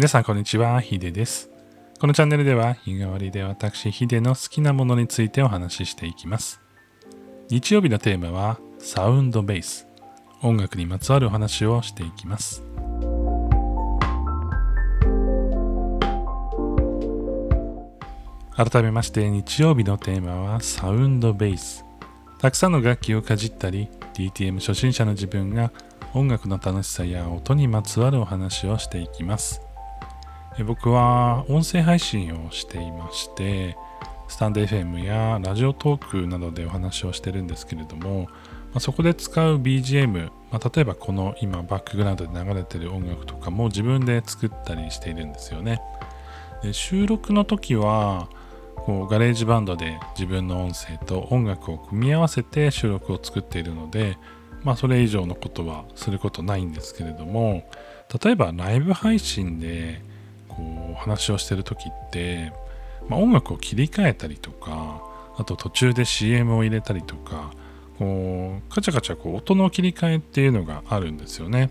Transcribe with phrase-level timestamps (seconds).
[0.00, 1.50] 皆さんこんにちは、ヒデです。
[1.98, 6.62] このチャンネルでは日替わりで私ヒデの好きなものについてお話ししていきます。
[7.50, 9.86] 日曜日のテーマはサウンドベース。
[10.40, 12.62] 音楽にまつわるお話をしていきます。
[18.56, 21.84] 改めまして日曜日のテーマはサウンドベース。
[22.38, 25.70] たくさんの楽器をかじったり、DTM 初心者の自分が
[26.14, 29.60] 音楽の楽しさや音にまつわるお話をしていきます。
[30.60, 33.78] え僕は音声配信をしていまして、
[34.28, 38.28] スタンド FM やラジオトークなどでお話をしてるんですけれども、ま
[38.74, 45.80] あ、そこで使う BGM、まあ、例えばこの今バックグラウンドで流れてる音楽とかも自分で作ったりしているんですよね。
[46.62, 48.28] で収録の時は
[48.76, 54.18] こう GarageBand で自分の音声と音楽を組み合わせて収録を作っているので、
[54.62, 57.64] まあそれ以上のことはすることないんですけれども、
[58.22, 60.02] 例えばライブ配信で
[60.60, 62.52] こう話をしてる時って、
[63.08, 65.02] まあ、音楽を切り替えたりとか、
[65.36, 67.52] あと途中で CM を入れたりとか、
[67.98, 71.70] こうカチャカチャこう音の切り替えっていうのがあるんですよね。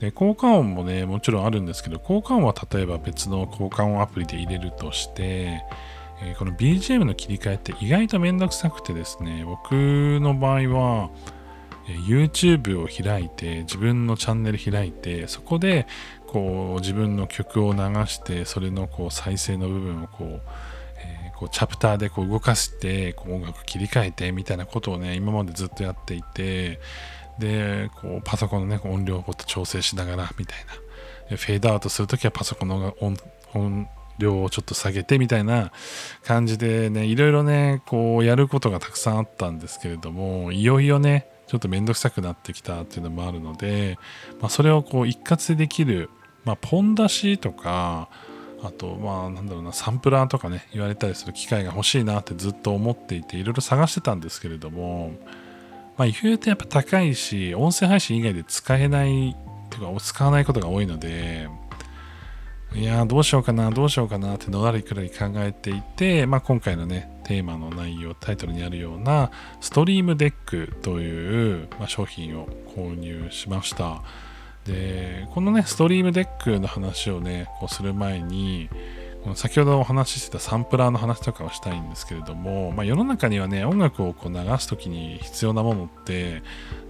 [0.00, 5.62] で効果音もねもちろんあるんですけど効果音は例えば別の効果音アプリで入れるとして、
[6.22, 9.72] えーこの BGM の切り替えって意外とめんどくさくてですね僕
[10.20, 11.10] の場合は、
[12.06, 15.86] YouTube を開いて自分のチャンネル開いてそこで
[16.30, 20.40] こう自分の曲を流してそれのこう再生の部分をこう,、
[20.98, 26.78] えーこうチャプターでこう動かしてこう音楽切り替えてみたいなことをね今までずっとやっていて
[27.38, 31.36] でこうパソコンの、ね、音量をこう調整しながらみたいな。
[31.36, 35.72] フェードアウトするときはパソコンの音量をちょっと下げてみたいな
[36.24, 43.98] 感じでねいろいろねこうやることがたくさんあったんですけれどもいよいよねちょっとめんどくさくなってきたっていうのもあるので、
[44.40, 46.08] まあ、それをこう一括でできる、
[46.44, 48.08] まあ、ポン出しとか
[48.62, 55.12] あとまあなんだろうなサンプラーとかね言われたりする機会が欲しいなってずっと思っていていろいろ探してたんですけれども
[55.96, 59.36] まあ言うとやっぱ高いし音声配信以外で使えない
[59.70, 61.48] とか使わないことが多いので
[62.74, 74.02] いやーどうしようかなどうしようかなってのらりくらり考えていて、まあ、今回のねテーマの内容タイトルにあるようなストリームデックという、まあ、商品を購入しました。
[74.64, 78.68] でこのねストリームデックの話をねこうする前に
[79.22, 86.42] この先ほどお話ししてたサンプラーの話とかをしたいんですけれども、まあ、世の中にはね音楽をこう流す時に必要なものって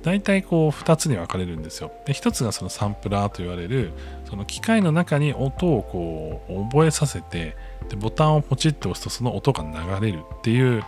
[0.02, 1.90] 大体こう2つに分かれるんですよ。
[2.06, 3.92] で1つがそのサンプラーと言われる
[4.28, 7.56] その機械の中に音をこう覚えさせて
[7.88, 10.84] でボタンをポチッと押すとその音が流れるっていう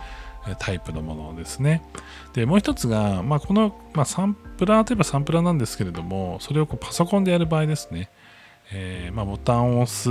[0.59, 1.83] タイプのものですね。
[2.33, 8.09] でもう一つが、まあ、この、まあ、サンプラーといえばサンプラーなんですけれどもそれをこうパソコンでやる場合ですね、
[8.71, 10.09] えーまあ、ボタンを押す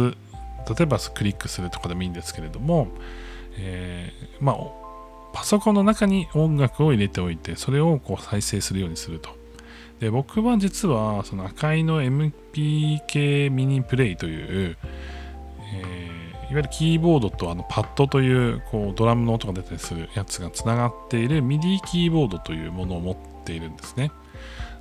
[0.68, 2.88] 例えばクリックするとかでもいいんですけれども、
[3.58, 4.56] えーまあ、
[5.32, 9.42] パソコンの中に音楽を入れておいてそれをこう再生するようにすると。
[10.00, 14.76] で僕は実はその赤いの MPK ミニプレイという、
[16.52, 24.12] いわゆるキーボードとあのパッドというこうドラムの音が出たりするやつがつながっている MIDI キーボードというものを持っているんですね。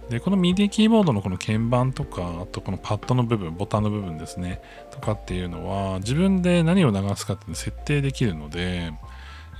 [0.09, 4.59] でこの MIDI キーボードのこの鍵盤とかあとこのパッドの部分ボタンの部分ですね
[4.91, 8.91] とかっていうのは自分で何を流すかっていうのを設定できるので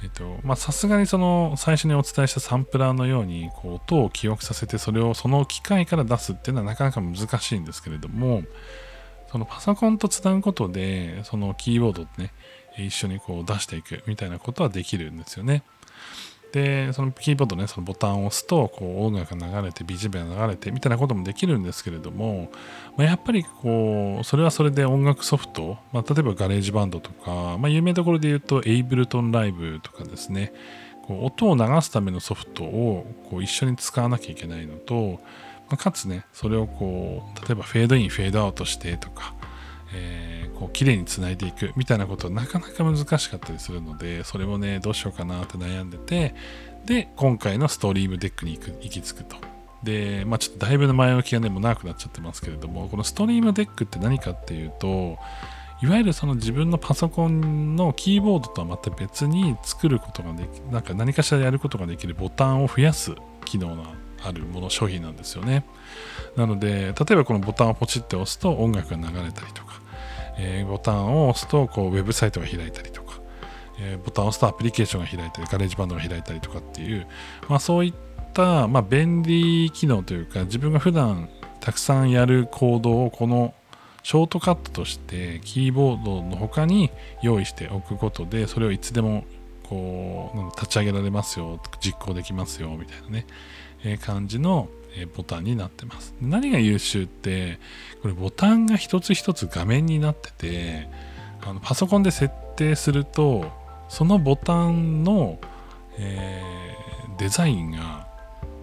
[0.04, 8.44] えっとまさすがにその最初にお伝えしたサンプラーのようにこう音を記憶させてそれをその機械から出すっていうのはなかなか難しいんですけれども
[9.32, 12.34] そのパソコンとつなぐことでそのキーボードをね
[12.78, 15.64] 一緒にこう出していくみたいなことはできるんですよね。
[16.52, 22.52] で、そのキーボードね、そのボタンを押すと、こう音楽が流れて、BGM が流れてみたいなこともできるんですけれども、
[22.98, 30.52] まあ、やっぱりこう、それはそれで音楽ソフト、まあ、例えば GarageBand とか、まあ、有名どころで言うと、 Ableton Live とかですね、
[31.08, 35.20] こう音を流すためのソフトをこう一緒に使わなきゃいけないのと、
[35.72, 39.34] まかつね、それをこう、例えばフェードイン、フェードアウトしてとか、
[39.94, 40.32] えー
[40.62, 46.36] こう綺麗につないでいくみたいなことはなかなか難しかったりするのでそれもねどうしようかなって悩んでて
[46.86, 49.36] で今回のストリームデックに行く行き着くと。
[49.82, 55.18] でまあちょっとだいぶの前置きがねもう長くなっちゃってますけれどもこのストリームデックって何かっていうと
[55.82, 63.16] いわゆるその自分のパソコンのキーボードとはまた別に作ることができなんか何かしらやることができるボタンを増やす
[63.46, 63.90] 機能が
[64.24, 65.66] あるもの商品なんですよね。
[66.36, 69.82] なので例えばこのボタンをポチって押すと音楽が流れたりとか、
[70.38, 73.20] えーボタンを押すとこうウェブサイトが開いたりとか、
[73.80, 77.08] えーボタンを押すとアプリケーションが開いたり GarageBand が開いたりとかっていう、
[77.50, 77.94] まあ、そういっ
[78.34, 81.30] た、まあ、便利機能というか自分が普段
[81.60, 83.54] たくさんやる行動をこの
[84.04, 86.90] ショートカットとしてキーボードの他に
[87.22, 89.26] 用意しておくことでそれをいつでも
[89.64, 93.26] こう立ち上げられますよ実行できますよみたいなね、
[94.02, 94.70] 感じの
[95.16, 96.14] ボタンになってます。
[96.22, 97.60] 何が優秀って
[98.02, 100.90] これボタンが一つ一つ画面になってて
[101.42, 103.52] あのパソコンで設定すると
[103.90, 105.40] そのボタンの、
[105.98, 108.12] えー、デザインが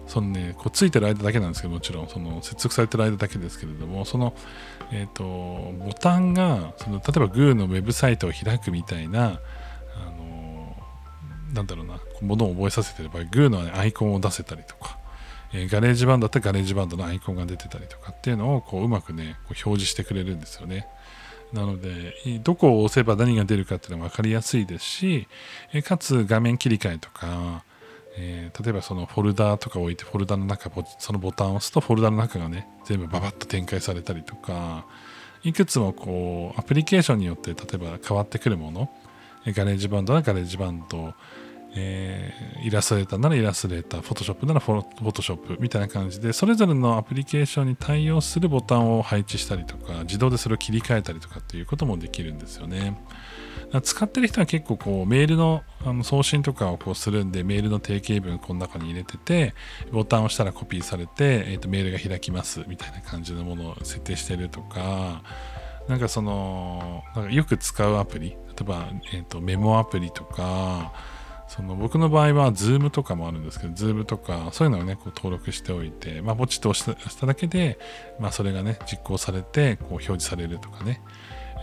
[0.09, 4.33] そのね、こうついてる間だけなんですけど、もちろん、その接続されてる間だけですけれども、その、
[4.91, 5.23] えっ、ー、と、
[5.85, 10.75] ボタンが、その例えば Goo のウェブサイトを開くみたいな、あの
[11.53, 14.97] なんだろうな、ものを覚えさせてれば、 Google の、アイコンを出せたりとか、
[15.53, 20.87] えー、 GarageBand だったら GarageBand のアイコンが出てたりとかっていうのをこううまくね、こう表示してくれるんですよね。
[21.53, 25.27] なので、どこを押せば何が出るかっていうのが分かりやすいですし、
[25.73, 27.63] えかつ画面切り替えとか、
[28.17, 30.69] えー、例えばそのフォルダーとか置いてフォルダの中
[30.99, 34.85] そのボタンを押すとフォルダの中がね全部ババッと展開されたりとか
[35.43, 38.89] いくつもこうアプリケーションによって例えば変わってくるもの
[39.45, 41.13] GarageBand なら GarageBand
[41.75, 52.99] えー、イラストレーターなら Illustrator、 Photoshop なら Photoshop みたいな感じで、それぞれのアプリケーションに対応するボタンを配置したりとか、自動でそれを切り替えたりとかっていうこともできるんですよね。
[53.83, 59.53] 使ってる人は結構こうメールのあの送信とかをこうするんで、メールの定型文この中に入れてて、
[59.91, 65.21] ボタンを押したらコピーされて、えー、とメールが開きますみたいな感じのものを設定してるとか、
[65.87, 70.91] なんかその、なんかよく使うアプリ、例えば、えー、とメモアプリとか、
[71.49, 77.79] その僕の場合は Zoom とかもあるんですけど、Zoom とかそういうのをね、こう登録しておいて、まあ、ポチッと押しただけで、
[78.19, 81.01] まあ、それがね、実行されて、こう表示されるとかね、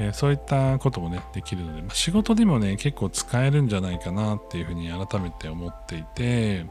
[0.00, 6.66] えー、そういったこともね、できるので、まあ、仕事でもね、結構使えるんじゃないかなっていうふうに改めて思っていて、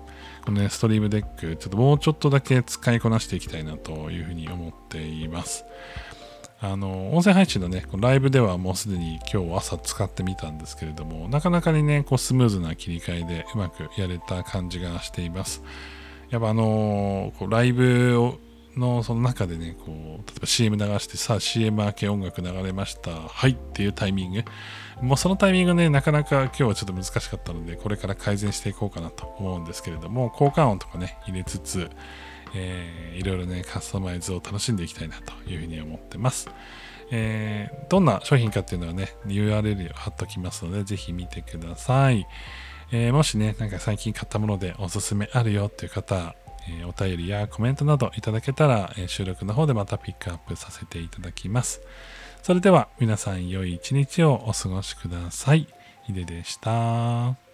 [0.46, 5.66] このね、ストリームデック、ちょっともうちょっとだけ使いこなしていきたいなというふうに思っています。
[6.60, 15.64] あの、音声配信のね、ライブではもうすでに今日朝使ってみたんですけれども、なかなかにね、こうスムーズな切り替えでうまくやれた感じがしています。
[16.30, 18.40] やっぱあのこうライブを
[18.78, 23.12] のその中でね、こう、例えば CM 流して、さあ CM 明け音楽流れました。
[23.12, 24.44] はいっていうタイミング。
[25.02, 31.90] もうそのタイミングね、なかなか今日はちょっと難しかったので、これから改善していこうかなと思うんですけれども、効果音とかね、入れつつ、
[32.56, 36.50] えー、いろいろね、カスタマイズを楽しんでいきたいなというふうに思ってます。
[37.12, 42.26] えー、どんな商品かっていうのはね、URL を貼っときますので、ぜひ見てください。
[42.92, 46.36] えー、もしね、なんか最近買ったものでおすすめあるよっていう方、
[46.68, 51.82] え、お便りやコメントなどいただけたら、え、収録の方でまたピックアップさせていただきます。
[52.42, 55.68] それでは皆さん良い一日をお過ごしください。
[56.04, 57.45] ヒデでした。